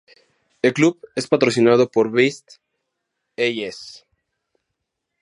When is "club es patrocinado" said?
0.73-1.91